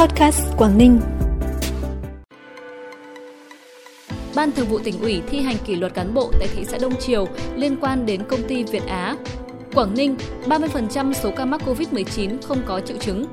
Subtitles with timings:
[0.00, 1.00] Podcast Quảng Ninh.
[4.34, 6.96] Ban Thường vụ tỉnh ủy thi hành kỷ luật cán bộ tại thị xã Đông
[7.00, 9.16] Triều liên quan đến công ty Việt Á.
[9.74, 10.16] Quảng Ninh,
[10.46, 13.24] 30% số ca mắc COVID-19 không có triệu chứng.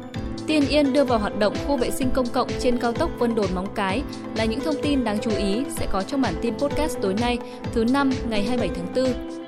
[0.47, 3.35] Tiên Yên đưa vào hoạt động khu vệ sinh công cộng trên cao tốc Vân
[3.35, 4.01] Đồn Móng Cái
[4.35, 7.37] là những thông tin đáng chú ý sẽ có trong bản tin podcast tối nay,
[7.73, 9.44] thứ năm ngày 27 tháng 4.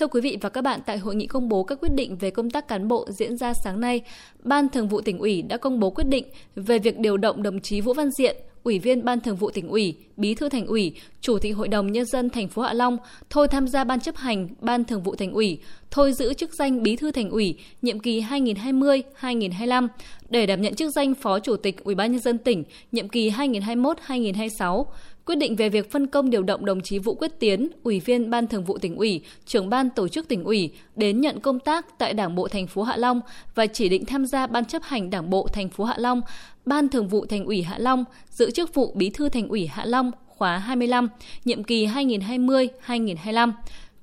[0.00, 2.30] Thưa quý vị và các bạn, tại hội nghị công bố các quyết định về
[2.30, 4.00] công tác cán bộ diễn ra sáng nay,
[4.42, 6.24] Ban Thường vụ tỉnh ủy đã công bố quyết định
[6.56, 9.68] về việc điều động đồng chí Vũ Văn Diện, Ủy viên Ban Thường vụ tỉnh
[9.68, 12.98] ủy, Bí thư Thành ủy, Chủ tịch Hội đồng nhân dân thành phố Hạ Long
[13.30, 15.58] thôi tham gia ban chấp hành Ban Thường vụ Thành ủy,
[15.90, 19.88] thôi giữ chức danh Bí thư Thành ủy nhiệm kỳ 2020-2025
[20.28, 23.30] để đảm nhận chức danh Phó Chủ tịch Ủy ban nhân dân tỉnh nhiệm kỳ
[23.30, 24.84] 2021-2026
[25.30, 28.30] quyết định về việc phân công điều động đồng chí Vũ Quyết Tiến, Ủy viên
[28.30, 31.98] Ban Thường vụ tỉnh ủy, trưởng ban tổ chức tỉnh ủy đến nhận công tác
[31.98, 33.20] tại Đảng bộ thành phố Hạ Long
[33.54, 36.20] và chỉ định tham gia ban chấp hành Đảng bộ thành phố Hạ Long,
[36.66, 39.84] Ban Thường vụ Thành ủy Hạ Long, giữ chức vụ Bí thư Thành ủy Hạ
[39.84, 40.09] Long
[40.40, 41.08] khóa 25,
[41.44, 43.52] nhiệm kỳ 2020-2025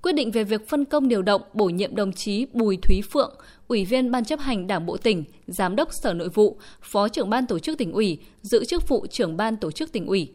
[0.01, 3.35] quyết định về việc phân công điều động bổ nhiệm đồng chí Bùi Thúy Phượng,
[3.67, 7.29] Ủy viên Ban chấp hành Đảng bộ tỉnh, Giám đốc Sở Nội vụ, Phó trưởng
[7.29, 10.33] ban tổ chức tỉnh ủy, giữ chức vụ trưởng ban tổ chức tỉnh ủy.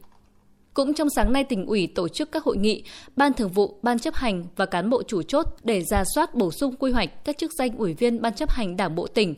[0.75, 2.84] Cũng trong sáng nay, tỉnh ủy tổ chức các hội nghị,
[3.16, 6.50] ban thường vụ, ban chấp hành và cán bộ chủ chốt để ra soát bổ
[6.50, 9.34] sung quy hoạch các chức danh ủy viên ban chấp hành đảng bộ tỉnh,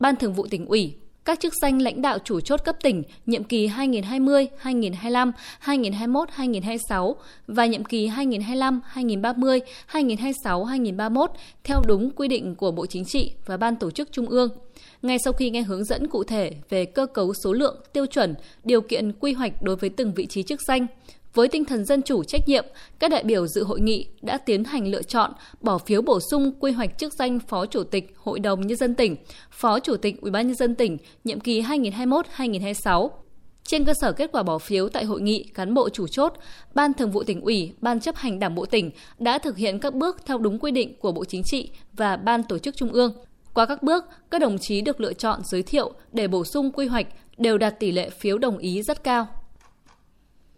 [0.00, 0.94] ban thường vụ tỉnh ủy,
[1.28, 7.16] các chức danh lãnh đạo chủ chốt cấp tỉnh nhiệm kỳ 2020, 2025, 2021, 2026
[7.46, 11.30] và nhiệm kỳ 2025, 2030, 2026, 2031
[11.64, 14.48] theo đúng quy định của Bộ Chính trị và Ban Tổ chức Trung ương.
[15.02, 18.34] Ngay sau khi nghe hướng dẫn cụ thể về cơ cấu số lượng, tiêu chuẩn,
[18.64, 20.86] điều kiện quy hoạch đối với từng vị trí chức danh,
[21.38, 22.64] với tinh thần dân chủ trách nhiệm,
[22.98, 26.52] các đại biểu dự hội nghị đã tiến hành lựa chọn bỏ phiếu bổ sung
[26.60, 29.16] quy hoạch chức danh Phó Chủ tịch Hội đồng nhân dân tỉnh,
[29.50, 33.10] Phó Chủ tịch Ủy ban nhân dân tỉnh nhiệm kỳ 2021-2026.
[33.62, 36.32] Trên cơ sở kết quả bỏ phiếu tại hội nghị, cán bộ chủ chốt,
[36.74, 39.94] Ban Thường vụ tỉnh ủy, Ban chấp hành Đảng bộ tỉnh đã thực hiện các
[39.94, 43.12] bước theo đúng quy định của Bộ Chính trị và Ban tổ chức Trung ương.
[43.54, 46.86] Qua các bước, các đồng chí được lựa chọn giới thiệu để bổ sung quy
[46.86, 47.06] hoạch
[47.36, 49.26] đều đạt tỷ lệ phiếu đồng ý rất cao.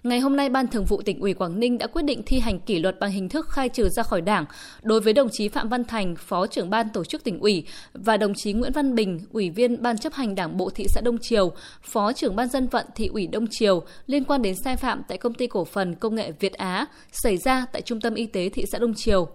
[0.02, 2.60] Ngày hôm nay, Ban Thường vụ tỉnh ủy Quảng Ninh đã quyết định thi hành
[2.60, 4.44] kỷ luật bằng hình thức khai trừ ra khỏi Đảng
[4.82, 8.16] đối với đồng chí Phạm Văn Thành, Phó trưởng ban tổ chức tỉnh ủy và
[8.16, 11.18] đồng chí Nguyễn Văn Bình, Ủy viên Ban chấp hành Đảng bộ thị xã Đông
[11.18, 11.52] Triều,
[11.82, 15.18] Phó trưởng ban dân vận thị ủy Đông Triều liên quan đến sai phạm tại
[15.18, 18.48] công ty cổ phần công nghệ Việt Á xảy ra tại Trung tâm Y tế
[18.48, 19.28] thị xã Đông Triều.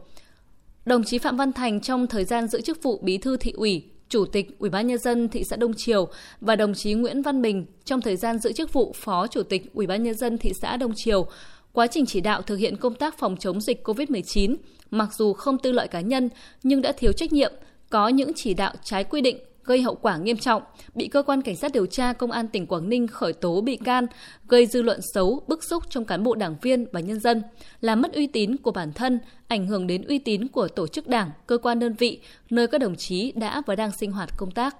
[0.85, 3.83] Đồng chí Phạm Văn Thành trong thời gian giữ chức vụ Bí thư thị ủy,
[4.09, 6.07] Chủ tịch Ủy ban nhân dân thị xã Đông Triều
[6.41, 9.73] và đồng chí Nguyễn Văn Bình trong thời gian giữ chức vụ Phó Chủ tịch
[9.73, 11.27] Ủy ban nhân dân thị xã Đông Triều,
[11.73, 14.55] quá trình chỉ đạo thực hiện công tác phòng chống dịch COVID-19,
[14.91, 16.29] mặc dù không tư lợi cá nhân
[16.63, 17.53] nhưng đã thiếu trách nhiệm,
[17.89, 20.63] có những chỉ đạo trái quy định gây hậu quả nghiêm trọng,
[20.95, 23.77] bị cơ quan cảnh sát điều tra công an tỉnh Quảng Ninh khởi tố bị
[23.77, 24.05] can,
[24.47, 27.43] gây dư luận xấu, bức xúc trong cán bộ đảng viên và nhân dân,
[27.81, 31.07] làm mất uy tín của bản thân, ảnh hưởng đến uy tín của tổ chức
[31.07, 34.51] đảng, cơ quan đơn vị nơi các đồng chí đã và đang sinh hoạt công
[34.51, 34.75] tác.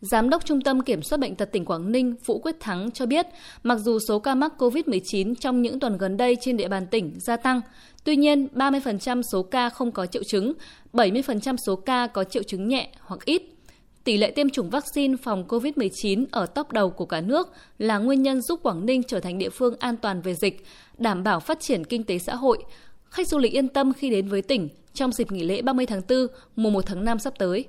[0.00, 3.06] Giám đốc Trung tâm Kiểm soát Bệnh tật tỉnh Quảng Ninh Vũ Quyết Thắng cho
[3.06, 3.26] biết,
[3.62, 7.12] mặc dù số ca mắc COVID-19 trong những tuần gần đây trên địa bàn tỉnh
[7.20, 7.60] gia tăng,
[8.04, 10.52] tuy nhiên 30% số ca không có triệu chứng,
[10.92, 13.42] 70% số ca có triệu chứng nhẹ hoặc ít
[14.08, 17.48] tỷ lệ tiêm chủng vaccine phòng COVID-19 ở top đầu của cả nước
[17.78, 20.64] là nguyên nhân giúp Quảng Ninh trở thành địa phương an toàn về dịch,
[20.98, 22.58] đảm bảo phát triển kinh tế xã hội.
[23.04, 26.00] Khách du lịch yên tâm khi đến với tỉnh trong dịp nghỉ lễ 30 tháng
[26.08, 26.26] 4,
[26.56, 27.64] mùa 1 tháng 5 sắp tới.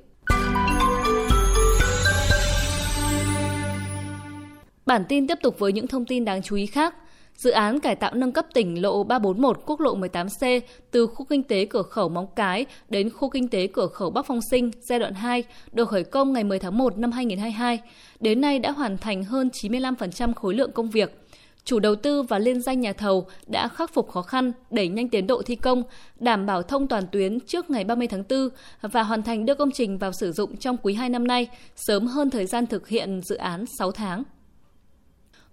[4.85, 6.95] Bản tin tiếp tục với những thông tin đáng chú ý khác.
[7.35, 11.43] Dự án cải tạo nâng cấp tỉnh lộ 341 quốc lộ 18C từ khu kinh
[11.43, 14.99] tế cửa khẩu Móng Cái đến khu kinh tế cửa khẩu Bắc Phong Sinh giai
[14.99, 17.79] đoạn 2 được khởi công ngày 10 tháng 1 năm 2022.
[18.19, 21.19] Đến nay đã hoàn thành hơn 95% khối lượng công việc.
[21.63, 25.09] Chủ đầu tư và liên danh nhà thầu đã khắc phục khó khăn, đẩy nhanh
[25.09, 25.83] tiến độ thi công,
[26.19, 28.49] đảm bảo thông toàn tuyến trước ngày 30 tháng 4
[28.81, 32.07] và hoàn thành đưa công trình vào sử dụng trong quý 2 năm nay, sớm
[32.07, 34.23] hơn thời gian thực hiện dự án 6 tháng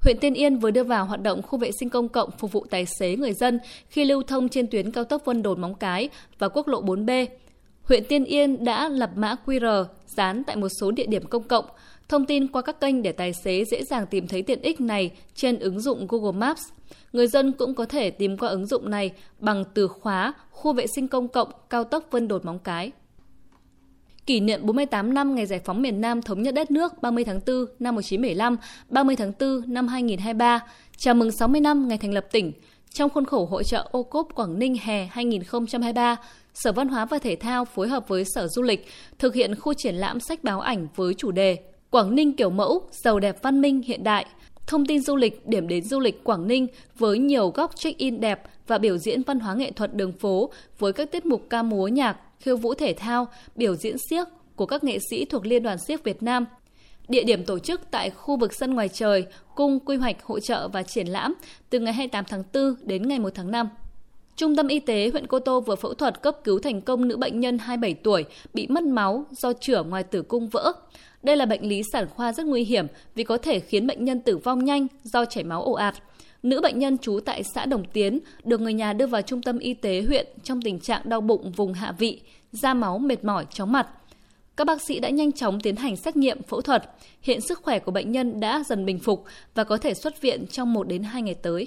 [0.00, 2.66] huyện Tiên Yên vừa đưa vào hoạt động khu vệ sinh công cộng phục vụ
[2.70, 3.58] tài xế người dân
[3.88, 6.08] khi lưu thông trên tuyến cao tốc Vân Đồn Móng Cái
[6.38, 7.26] và quốc lộ 4B.
[7.82, 11.64] Huyện Tiên Yên đã lập mã QR dán tại một số địa điểm công cộng,
[12.08, 15.10] thông tin qua các kênh để tài xế dễ dàng tìm thấy tiện ích này
[15.34, 16.62] trên ứng dụng Google Maps.
[17.12, 20.86] Người dân cũng có thể tìm qua ứng dụng này bằng từ khóa khu vệ
[20.86, 22.92] sinh công cộng cao tốc Vân Đồn Móng Cái
[24.26, 27.40] kỷ niệm 48 năm ngày giải phóng miền Nam thống nhất đất nước 30 tháng
[27.46, 28.56] 4 năm 1975,
[28.88, 30.60] 30 tháng 4 năm 2023,
[30.96, 32.52] chào mừng 60 năm ngày thành lập tỉnh.
[32.90, 36.16] Trong khuôn khổ hội trợ ô cốp Quảng Ninh hè 2023,
[36.54, 38.86] Sở Văn hóa và Thể thao phối hợp với Sở Du lịch
[39.18, 41.56] thực hiện khu triển lãm sách báo ảnh với chủ đề
[41.90, 44.26] Quảng Ninh kiểu mẫu, giàu đẹp văn minh hiện đại.
[44.66, 46.66] Thông tin du lịch, điểm đến du lịch Quảng Ninh
[46.98, 50.92] với nhiều góc check-in đẹp và biểu diễn văn hóa nghệ thuật đường phố với
[50.92, 54.84] các tiết mục ca múa nhạc, khiêu vũ thể thao, biểu diễn siếc của các
[54.84, 56.46] nghệ sĩ thuộc Liên đoàn siếc Việt Nam.
[57.08, 60.68] Địa điểm tổ chức tại khu vực sân ngoài trời, cung quy hoạch hội trợ
[60.68, 61.34] và triển lãm
[61.70, 63.68] từ ngày 28 tháng 4 đến ngày 1 tháng 5.
[64.36, 67.16] Trung tâm Y tế huyện Cô Tô vừa phẫu thuật cấp cứu thành công nữ
[67.16, 68.24] bệnh nhân 27 tuổi
[68.54, 70.72] bị mất máu do chữa ngoài tử cung vỡ.
[71.22, 74.20] Đây là bệnh lý sản khoa rất nguy hiểm vì có thể khiến bệnh nhân
[74.20, 75.94] tử vong nhanh do chảy máu ồ ạt.
[76.46, 79.58] Nữ bệnh nhân trú tại xã Đồng Tiến được người nhà đưa vào trung tâm
[79.58, 82.20] y tế huyện trong tình trạng đau bụng vùng hạ vị,
[82.52, 83.88] da máu mệt mỏi chóng mặt.
[84.56, 86.90] Các bác sĩ đã nhanh chóng tiến hành xét nghiệm phẫu thuật.
[87.22, 90.46] Hiện sức khỏe của bệnh nhân đã dần bình phục và có thể xuất viện
[90.46, 91.66] trong 1 đến 2 ngày tới.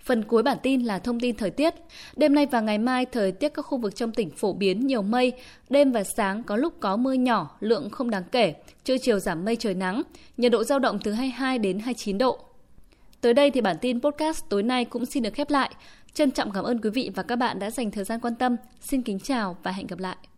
[0.00, 1.74] Phần cuối bản tin là thông tin thời tiết.
[2.16, 5.02] Đêm nay và ngày mai, thời tiết các khu vực trong tỉnh phổ biến nhiều
[5.02, 5.32] mây.
[5.70, 8.54] Đêm và sáng có lúc có mưa nhỏ, lượng không đáng kể.
[8.84, 10.02] Trưa chiều giảm mây trời nắng.
[10.36, 12.38] Nhiệt độ giao động từ 22 đến 29 độ.
[13.24, 15.70] Tới đây thì bản tin podcast tối nay cũng xin được khép lại.
[16.14, 18.56] Trân trọng cảm ơn quý vị và các bạn đã dành thời gian quan tâm.
[18.80, 20.16] Xin kính chào và hẹn gặp lại.